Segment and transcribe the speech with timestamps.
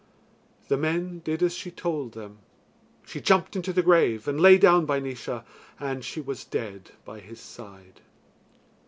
[0.67, 2.39] The men did as she told them.
[3.05, 5.43] She jumped into the grave and lay down by Naois,
[5.79, 8.01] and she was dead by his side.